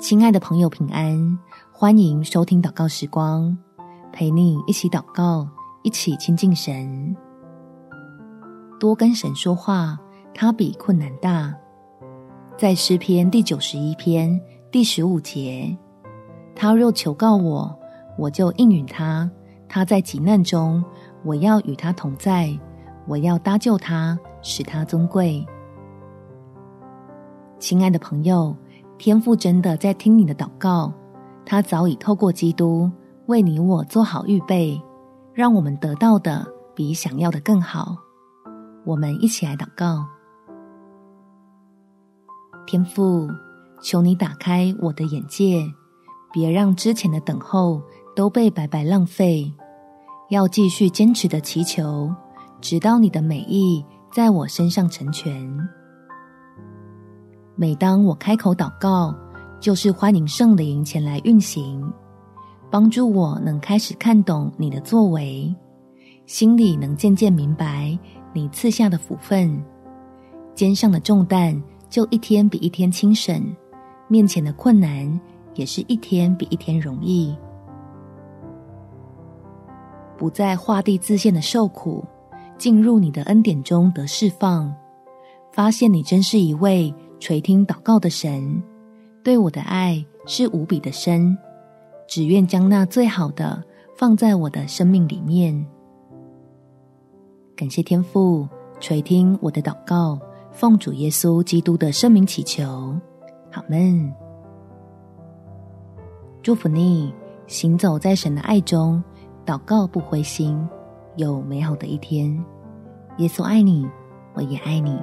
[0.00, 1.38] 亲爱的朋友，平安！
[1.70, 3.54] 欢迎收听祷告时光，
[4.10, 5.46] 陪你一起祷告，
[5.82, 7.14] 一起亲近神。
[8.80, 9.98] 多跟神说话，
[10.32, 11.54] 他比困难大。
[12.56, 14.40] 在诗篇第九十一篇
[14.72, 15.76] 第十五节，
[16.56, 17.78] 他若求告我，
[18.16, 19.28] 我就应允他；
[19.68, 20.82] 他在急难中，
[21.24, 22.58] 我要与他同在，
[23.06, 25.46] 我要搭救他，使他尊贵。
[27.58, 28.56] 亲爱的朋友。
[29.00, 30.92] 天父真的在听你的祷告，
[31.46, 32.90] 他早已透过基督
[33.28, 34.78] 为你我做好预备，
[35.32, 37.96] 让我们得到的比想要的更好。
[38.84, 40.04] 我们一起来祷告：
[42.66, 43.26] 天父，
[43.82, 45.64] 求你打开我的眼界，
[46.30, 47.80] 别让之前的等候
[48.14, 49.50] 都被白白浪费，
[50.28, 52.14] 要继续坚持的祈求，
[52.60, 55.79] 直到你的美意在我身上成全。
[57.60, 59.14] 每当我开口祷告，
[59.60, 61.92] 就是欢迎圣灵前来运行，
[62.70, 65.54] 帮助我能开始看懂你的作为，
[66.24, 67.98] 心里能渐渐明白
[68.32, 69.62] 你赐下的福分，
[70.54, 73.54] 肩上的重担就一天比一天轻省，
[74.08, 75.20] 面前的困难
[75.52, 77.36] 也是一天比一天容易，
[80.16, 82.02] 不再画地自限的受苦，
[82.56, 84.74] 进入你的恩典中得释放，
[85.52, 86.90] 发现你真是一位。
[87.20, 88.62] 垂听祷告的神，
[89.22, 91.36] 对我的爱是无比的深，
[92.08, 93.62] 只愿将那最好的
[93.94, 95.64] 放在我的生命里面。
[97.54, 98.48] 感谢天父
[98.80, 100.18] 垂听我的祷告，
[100.50, 102.98] 奉主耶稣基督的圣名祈求，
[103.52, 104.12] 阿们。
[106.42, 107.14] 祝福你
[107.46, 109.00] 行走在神的爱中，
[109.44, 110.66] 祷告不灰心，
[111.16, 112.42] 有美好的一天。
[113.18, 113.86] 耶稣爱你，
[114.32, 114.98] 我也爱你。